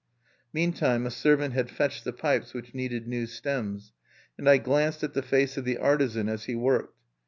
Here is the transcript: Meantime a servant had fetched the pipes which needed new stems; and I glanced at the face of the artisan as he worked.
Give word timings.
Meantime 0.51 1.05
a 1.05 1.11
servant 1.11 1.53
had 1.53 1.69
fetched 1.69 2.05
the 2.05 2.11
pipes 2.11 2.55
which 2.55 2.73
needed 2.73 3.07
new 3.07 3.27
stems; 3.27 3.93
and 4.35 4.49
I 4.49 4.57
glanced 4.57 5.03
at 5.03 5.13
the 5.13 5.21
face 5.21 5.57
of 5.57 5.63
the 5.63 5.77
artisan 5.77 6.27
as 6.27 6.45
he 6.45 6.55
worked. 6.55 6.97